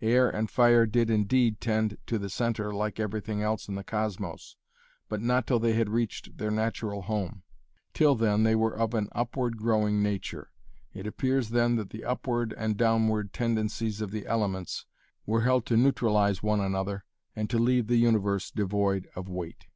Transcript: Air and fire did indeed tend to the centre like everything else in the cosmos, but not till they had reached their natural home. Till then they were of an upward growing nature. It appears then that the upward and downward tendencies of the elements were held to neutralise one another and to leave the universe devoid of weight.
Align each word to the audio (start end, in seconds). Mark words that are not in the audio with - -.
Air 0.00 0.30
and 0.30 0.48
fire 0.50 0.86
did 0.86 1.10
indeed 1.10 1.60
tend 1.60 1.98
to 2.06 2.18
the 2.18 2.30
centre 2.30 2.72
like 2.72 2.98
everything 2.98 3.42
else 3.42 3.68
in 3.68 3.74
the 3.74 3.84
cosmos, 3.84 4.56
but 5.06 5.20
not 5.20 5.46
till 5.46 5.58
they 5.58 5.74
had 5.74 5.90
reached 5.90 6.38
their 6.38 6.50
natural 6.50 7.02
home. 7.02 7.42
Till 7.92 8.14
then 8.14 8.42
they 8.42 8.54
were 8.54 8.74
of 8.74 8.94
an 8.94 9.10
upward 9.12 9.58
growing 9.58 10.02
nature. 10.02 10.50
It 10.94 11.06
appears 11.06 11.50
then 11.50 11.76
that 11.76 11.90
the 11.90 12.06
upward 12.06 12.54
and 12.56 12.78
downward 12.78 13.34
tendencies 13.34 14.00
of 14.00 14.12
the 14.12 14.24
elements 14.26 14.86
were 15.26 15.42
held 15.42 15.66
to 15.66 15.76
neutralise 15.76 16.42
one 16.42 16.62
another 16.62 17.04
and 17.34 17.50
to 17.50 17.58
leave 17.58 17.86
the 17.86 17.98
universe 17.98 18.50
devoid 18.50 19.10
of 19.14 19.28
weight. 19.28 19.66